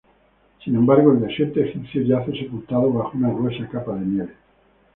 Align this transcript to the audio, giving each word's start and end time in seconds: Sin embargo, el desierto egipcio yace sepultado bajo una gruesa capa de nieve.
Sin 0.63 0.75
embargo, 0.75 1.11
el 1.11 1.21
desierto 1.21 1.59
egipcio 1.59 2.01
yace 2.01 2.31
sepultado 2.35 2.91
bajo 2.91 3.15
una 3.15 3.29
gruesa 3.29 3.67
capa 3.71 3.93
de 3.93 4.05
nieve. 4.07 4.33